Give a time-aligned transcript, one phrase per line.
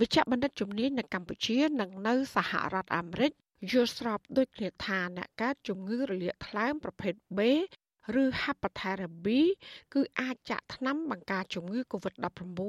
[0.00, 3.32] វិជ្ជបណ្ឌិតជំនាញនៅកម្ពុជានិងនៅសហរដ្ឋអាមេរិក
[3.70, 7.40] យល់ស្របដូចគ្នាថាអ្នកកើតជំងឺរលាកថ្លើមប្រភេទ B
[8.22, 9.26] ឬ Hepatitis B
[9.94, 12.60] គឺអាចចាក់ថ្នាំបង្ការជំងឺ Covid-19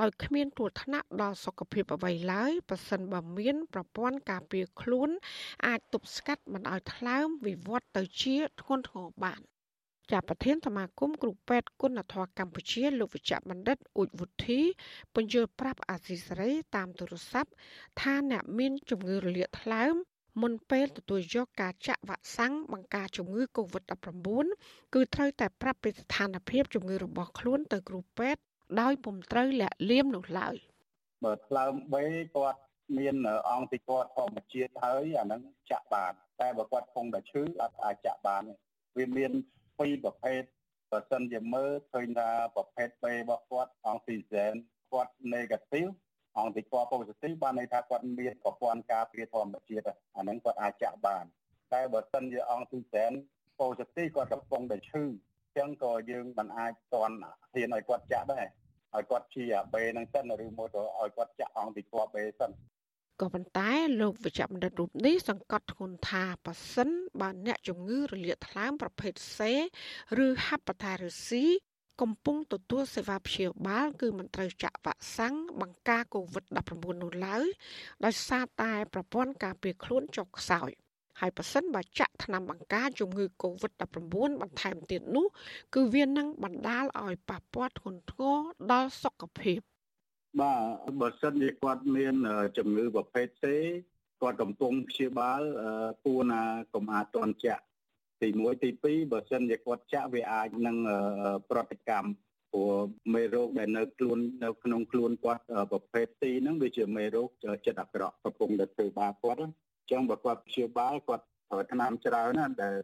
[0.00, 5.10] ដោយគ្មានគ្រោះថ្នាក់ដល់សុខភាពអ្វីឡើយប្រសិនបើមានប្រព័ន្ធការពារខ្លួន
[5.66, 9.42] អាចទប់ស្កាត់មិនឲ្យថ្លើមវិវត្តទៅជាធ្ងន់ធ្ងរបាន
[10.10, 14.60] ជាប្រធានសមាគមគ្រូពេទ្យគុណធម៌កម្ពុជាលោកវិជ្ជបណ្ឌិតអ៊ូចវុធី
[15.14, 17.50] ពន្យល់ប្រាប់អាស៊ីសេរីតាមទូរស័ព្ទ
[18.00, 19.94] ថាអ្នកមានជំងឺរលាកថ្លើម
[20.42, 24.28] មុនពេលទទួលយកការចាក់វ៉ាក់សាំងបង្ការជំងឺ Covid-19
[24.94, 28.40] គឺត្រូវតែប្រាប់ពីស្ថានភាពជំងឺរបស់ខ្លួនទៅគ្រូពេទ្យ
[28.80, 30.54] ដោយពុំត្រូវលាក់លៀមនោះឡើយ
[31.24, 32.04] បើថ្លើមបេ
[32.36, 32.60] គាត់
[32.98, 33.16] មាន
[33.50, 38.42] អង្គទីគាត់ធម្មជាតិហើយអាហ្នឹងចាក់បានតែបើគាត់គង់តែឈឺអត់អាចចាក់បាន
[38.98, 39.32] វាមាន
[39.78, 40.42] ពីរប្រភេទ
[40.90, 44.54] បើសិនជាមើលឃើញថាប្រភេទ B របស់គាត់អង់ស៊ីហ្សែន
[44.92, 45.90] គាត់ negative
[46.38, 49.84] អង្គតិកពប៉ូស៊ីទីវបានន័យថាគាត់មានប្រព័ន្ធការពារធម្មជាតិ
[50.16, 51.24] អាហ្នឹងគាត់អាចចាក់បាន
[51.72, 53.12] តែបើសិនជាអង្គទីសែន
[53.58, 57.16] ប៉ូស៊ីទីគាត់កំពុងតែឈឺអញ្ចឹងក៏យើងមិនអាចទាន់
[57.52, 58.46] ហ៊ានឲ្យគាត់ចាក់ដែរ
[58.94, 62.50] ឲ្យគាត់ជាអាបេហ្នឹងសិនឬមកទៅឲ្យគាត់ចាក់អង្គទីពបេសិន
[63.20, 66.88] ក៏ប៉ុន្តែលោកវិជ្ជបណ្ឌិតរូបនេះសង្កត់ធ្ងន់ថាប៉ះសិន
[67.20, 69.38] បើអ្នកជំងឺរលាកថ្លើមប្រភេទ C
[70.24, 71.30] ឬ Hepatitis C
[72.00, 77.46] កំពុងទទួលសេវាព្យាបាលគឺមិនត្រូវចាក់វ៉ាក់សាំងបង្ការ COVID-19 នោះឡើយ
[78.04, 80.70] ដោយសារតែប្រព័ន្ធការពារខ្លួនចុះខ្សោយ
[81.20, 85.26] ហើយប៉ះសិនបើចាក់ថ្នាំបង្ការជំងឺ COVID-19 បន្ថែមទៀតនោះ
[85.74, 88.38] គឺវានឹងបណ្ដាលឲ្យប៉ះពាល់ធ្ងន់ធ្ងរ
[88.72, 89.60] ដល់សុខភាព
[90.40, 90.54] បា
[90.88, 92.14] ទបើសិនជាគាត់មាន
[92.58, 93.44] ជំងឺប្រភេទ C
[94.22, 95.40] គាត់កំពុងព្យាបាល
[96.04, 96.42] គួរណា
[96.74, 97.64] កុំអាចតន់ចាក់
[98.22, 100.76] ទី1ទី2បើសិនជាគាត់ចាក់វាអាចនឹង
[101.50, 102.08] ប្រតិកម្ម
[102.52, 102.72] ព្រោះ
[103.14, 107.28] មេរោគដែលនៅខ្លួននៅក្នុងខ្លួនគាត់ប្រភេទ C ហ្នឹងវាជាមេរោគ
[107.66, 112.76] ចិត្តអាក្រក់កំពុងតែធ្វើបាបគាត់អញ្ចឹងបើគាត់ព្យាបាលគាត់ប្រើថ្នាំច្រើនណាដែល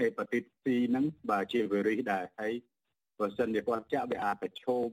[0.00, 2.52] អេប៉ាទីត C ហ្នឹងបើជាវីរុសដែរហើយ
[3.18, 4.88] បើសិនជាគាត់ចាក់វាអាចប្រឈម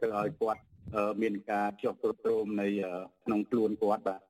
[0.00, 0.62] ធ្វើឲ្យគាត់
[1.22, 2.66] មានការចុះប្រោមនៃ
[3.24, 4.20] ក្នុងខ្លួនគាត់បាទ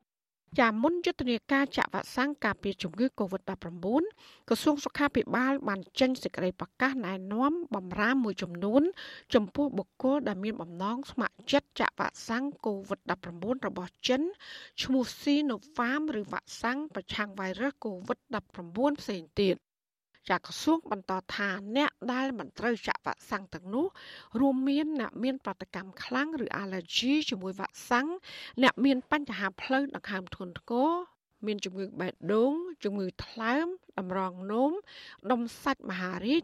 [0.61, 3.87] ចាមុនយុទ្ធនាការចាក់វ៉ាក់សាំងការពារជំងឺ Covid-19
[4.49, 8.83] ក្រសួងសុខាភិបាលបានចេញសេចក្តីប្រកាសណែនាំបំរាមមួយចំនួន
[9.35, 14.23] ចំពោះបុគ្គលដែលមានបំណងស្ម័គ្រចិត្តចាក់វ៉ាក់សាំង Covid-19 របស់ចិន
[14.83, 19.57] ឈ្មោះ Sinopharm ឬវ៉ាក់សាំងប្រឆាំង virus Covid-19 ផ្សេងទៀត
[20.31, 23.87] ចាក្រសួងបន្តថាអ្នកដែលមិនត្រូវចាក់វ៉ាក់សាំងទាំងនោះ
[24.41, 28.09] រួមមានអ្នកមានប្រតិកម្មខ្លាំងឬ allergy ជាមួយវ៉ាក់សាំង
[28.63, 30.91] អ្នកមានបញ្ហាផ្លូវដង្ហើមធ្ងន់ធ្ងរ
[31.47, 32.53] មានជំងឺបេះដូង
[32.85, 33.67] ជំងឺថ្លើម
[33.99, 34.73] តម្រងនោម
[35.31, 36.43] ដុំសាច់មហារីក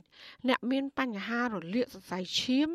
[0.48, 2.68] អ្នកមានបញ្ហារលាកសរសៃឈាម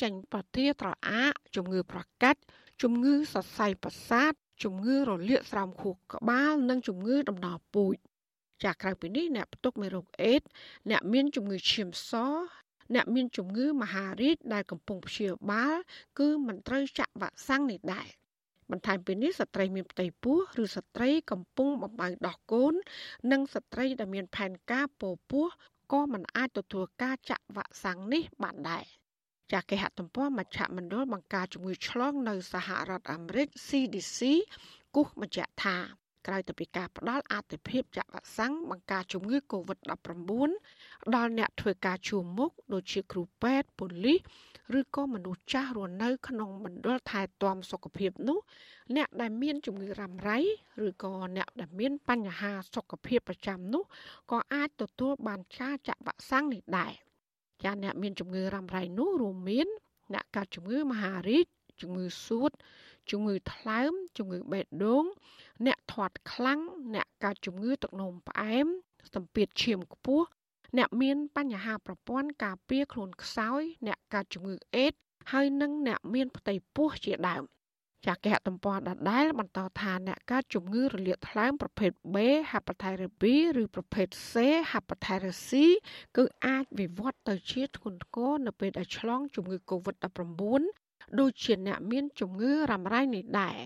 [0.00, 2.40] ចេញប្រទាលត្រអាកជំងឺប្រកាច់
[2.82, 4.32] ជំងឺសរសៃប្រសាទ
[4.64, 7.96] ជំងឺរលាកស្រោមខួរក្បាល និងជំងឺដំណពូជ
[8.64, 10.42] ចាក្រៅពីនេះអ្នកផ្ទុកមេរោគអេដ
[10.90, 12.12] អ្នកមានជំងឺឈាមស
[12.94, 15.76] អ្នកមានជំងឺមហារីកដែលកំពុងព្យាបាល
[16.18, 18.08] គឺមិនត្រូវចាក់វ៉ាក់សាំងនេះដែរ
[18.70, 22.74] បន្ថែមពីនេះស្ត្រីមានផ្ទៃពោះឬស្ត្រីកំពុងបំបៅដោះកូន
[23.32, 25.46] និងស្ត្រីដែលមានផែនការពោពោះ
[25.92, 28.84] ក៏មិនអាចទទួលការចាក់វ៉ាក់សាំងនេះបានដែរ
[29.52, 34.20] ចាគេហទំព័រមជ្ឈមណ្ឌលបង្ការជំងឺឆ្លងនៅសហរដ្ឋអាមេរិក CDC
[34.94, 35.76] គូសបញ្ជាក់ថា
[36.26, 40.50] ក្រៅទៅពីការផ្ដល់អតិភិបចាក់វ៉ាក់សាំងបង្ការជំងឺ Covid-19
[41.14, 44.18] ដល់អ្នកធ្វើការជួមមុខដូចជាគ្រូពេទ្យប៉ូលីស
[44.78, 48.38] ឬក៏មនុស្សចាស់រស់នៅ ក្នុងមណ្ឌលថែទាំសុខភាពនោះ
[48.96, 50.38] អ្នកដែលមានជំងឺរ៉ាំរ៉ៃ
[50.86, 53.84] ឬក៏អ្នកដែលមានបញ្ហាសុខភាពប្រចាំនោះ
[54.30, 56.92] ក៏អាចទទួលបានការចាក់វ៉ាក់សាំងនេះដែរ
[57.64, 59.68] ចាអ្នកមានជំងឺរ៉ាំរ៉ៃនោះរួមមាន
[60.14, 61.46] អ្នកកើតជំងឺមហារីក
[61.80, 62.50] ជំងឺសួត
[63.10, 65.04] ជំងឺថ្លើម ជំងឺបេះដូង
[65.66, 66.60] អ្នកធាត់ខ្លាំង
[66.94, 68.66] អ្នកកើតជំងឺទឹកនោមផ្អែម
[69.14, 70.26] សម្ពាធឈាមខ្ពស់
[70.78, 74.92] អ្នកមានបញ្ហាប្រព័ន្ធការពារខ្លួនខ្សោយ អ្នកកើតជំងឺអេដ
[75.32, 77.42] ហើយនិងអ្នកមានផ្ទៃពោះជាដើម
[78.06, 82.16] ចាគេហទំព័រដដែលបន្តថាអ្នកកើតជំងឺរលាកថ្លើមប្រភេទ B
[82.50, 83.24] hepatitis B
[83.62, 84.32] ឬប្រភេទ C
[84.70, 85.50] hepatitis C
[86.16, 90.62] គឺអាចវិវត្តទៅជាធ្ងន់ធ្ងរនៅពេលដែលឆ្លងជំងឺ Covid-19
[91.20, 93.58] ដូចជាអ្នកមានជំងឺរ៉ាំរ៉ៃនេះដែរ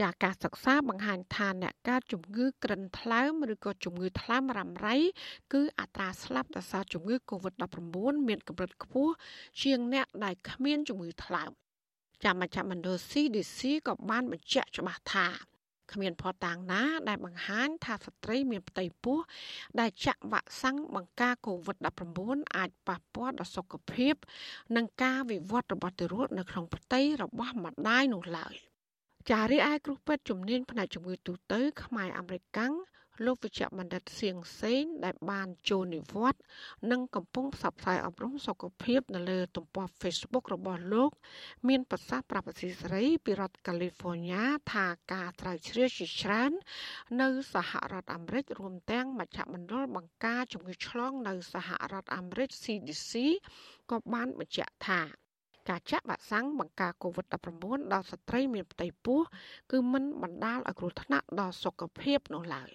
[0.00, 4.96] ចាការសិក្សាបង្ហាញថាអ្នកកើតជំងឺក្រិនថ្លើមឬក៏ជំងឺថ្លើមរ៉ាំរ៉ៃ
[5.52, 7.78] គឺអត្រាស្លាប់ដោយសារជំងឺ Covid-19
[8.28, 9.12] មានកម្រិតខ្ពស់
[9.62, 11.50] ជាងអ្នកដែលគ្មានជំងឺថ្លើម
[12.24, 15.28] ចាំមជ្ឈមណ្ឌល CDC ក៏បានបញ្ជាក់ច្បាស់ថា
[15.92, 19.18] គ្មានភស្តុតាងណាដែលបង្ហាញថាស្ត្រីមានផ្ទៃពោះ
[19.80, 24.14] ដែលចាក់វ៉ាក់សាំងបង្ការ COVID-19 អាចប៉ះពាល់ដល់សុខភាព
[24.76, 28.54] និងការវិវត្តរបស់ទារកនៅក្នុងផ្ទៃរបស់ម្ដាយនោះឡើយ
[29.28, 32.72] ចារីឯគ្រូពេទ្យជំនាញផ្នែកជំងឺទូទៅ ខ្មែរអាមេរិកាំង
[33.26, 36.42] លោកវិជ្ជបណ្ឌិតសៀងសេងដែលបានចូលនិវត្តន៍
[36.90, 41.10] និងកំពុងផ្សព្វផ្សាយអប់រំសុខភាពនៅលើទំព័រ Facebook របស់លោក
[41.68, 46.52] មានប្រសាសន៍ប្រាប់អសីសេរីពីរដ្ឋកាលីហ្វ័រញ៉ាថាការត្រាវជ្រាវជាច្រើន
[47.20, 53.12] នៅសហរដ្ឋអាមេរិករួមទាំងមជ្ឈមណ្ឌលបង្ការជំងឺឆ្លងនៅសហរដ្ឋអាមេរិក CDC
[53.90, 55.19] ក៏បានបញ្ជាក់ថា
[55.70, 59.20] ការចាក់វ៉ាក់សាំងបង្ការ COVID-19 ដល់ស្ត្រីមានផ្ទៃពោះ
[59.72, 62.70] គឺមិនបណ្ដាលឲ្យគ្រោះថ្នាក់ដល់សុខភាពនោះឡើយ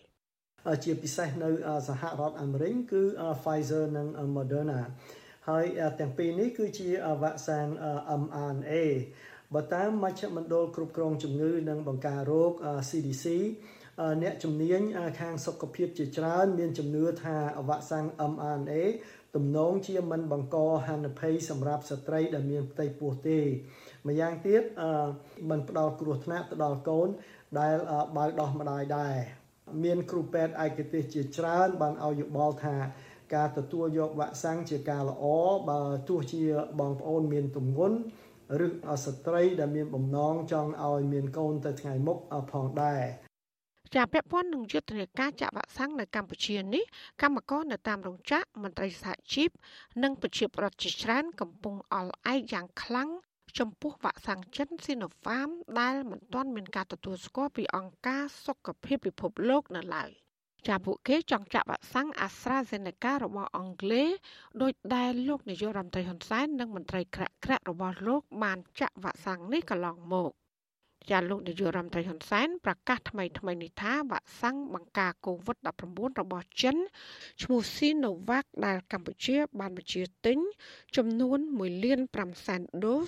[0.83, 1.49] ជាពិសេសនៅ
[1.87, 3.03] សហរដ្ឋអាមេរិកគឺ
[3.41, 4.79] Pfizer និង Moderna
[5.49, 5.65] ហើយ
[5.99, 6.89] ទាំងពីរនេះគឺជា
[7.21, 7.67] វ៉ាក់សាំង
[8.21, 8.73] mRNA
[9.53, 12.53] បើតាមមជ្ឈមណ្ឌលគ្រប់គ្រងជំងឺនិងបង្ការរោគ
[12.89, 13.25] CDC
[14.23, 14.81] អ្នកជំនាញ
[15.19, 17.37] ខាងសុខភាពជាច្រើន មានជំនឿថា
[17.69, 18.83] វ៉ាក់សាំង mRNA
[19.35, 23.39] ទំនងជាមិនបង្កហានិភ័យសម្រាប់ស្ត្រីដែលមានផ្ទៃពោះទេ
[24.07, 24.63] ម្យ៉ាងទៀត
[25.49, 27.07] มันផ្ដល់គ្រោះថ្នាក់ទៅដល់កូន
[27.59, 27.75] ដែល
[28.17, 29.15] បើដោះម្ដាយដែរ
[29.83, 32.75] មានគ្រូពេទ្យឯកទេសជាច្រើន បានឲ្យយោបល់ថា
[33.35, 35.25] ការទទួលយកវ៉ាក់សាំងជាការល្អ
[35.69, 36.43] បើទោះជា
[36.79, 37.97] បងប្អូនមានទម្ងន់
[38.65, 38.67] ឬ
[39.05, 42.17] ស្ត្រីដែលមានបំណងចង់ឲ្យមានកូនទៅថ្ងៃមុខ
[42.51, 43.03] ផងដែរ
[43.93, 46.83] ជាពាក់ព័ន្ធនឹងយុទ្ធនាការចាក់វ៉ាក់សាំងនៅកម្ពុជានេះ
[47.21, 49.49] កម្មករនៅតាមរោងចក្រមន្ត្រីសហជីព
[50.03, 53.09] និងប្រជាពលរដ្ឋជាច្រើនកំពុងអល់ឯកយ៉ាងខ្លាំង
[53.59, 55.49] ចំពោះវ៉ាក់សាំងចិនស៊ីណូហ្វាម
[55.79, 60.09] ដែលមិនទាន់មានការទទួលស្គាល់ពីអង្គការសុខភាពពិភពលោកនៅឡើយ
[60.67, 64.09] ចាពួកគេចង់ចាក់វ៉ាក់សាំង AstraZeneca របស់អង់គ្លេស
[64.61, 70.31] ដោយដែលលោកនាយករដ្ឋមន្ត្រីហ៊ុនសែននិងមន្ត្រីក្រាក់ក្រាក់របស់លោកបានចាក់វ៉ាក់សាំងនេះកន្លងមក។
[71.11, 76.77] ចាលោកនាយករដ្ឋមន្ត្រីហ៊ុនសែនប្រកាសថ្មីថ្មីនេះថាវ៉ាក់សាំងបង្ការ COVID-19 របស់ចិន
[77.43, 80.37] ឈ្មោះ Sinovac ដែលកម្ពុជា បានបញ្ជាទិញ
[80.97, 83.07] ចំនួន1លាន5សែនដូស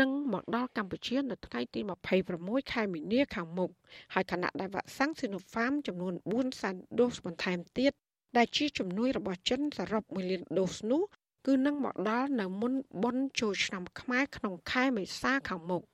[0.00, 1.80] នឹងមកដល់កម្ពុជានៅថ្ងៃទី
[2.26, 3.70] 26ខែមីនាខាងមុខ
[4.14, 7.92] ហើយខណៈដែលវ៉ាក់សាំង Sinopharm ចំនួន4សែនដូសបន្ថែមទៀត
[8.36, 11.02] ដែលជាជំនួយរបស់ចិនសរុប1លានដូសនោះ
[11.46, 12.72] គឺនឹងមកដល់នៅមុន
[13.02, 15.84] បុណ្យចូលឆ្នាំខ្មែរក្នុងខែមេសាខាងមុខ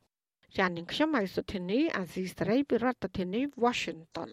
[0.59, 4.31] ចាននាងខ្ញុំហៅសុធានីអាស៊ីសេរីពីរដ្ឋធានី Washington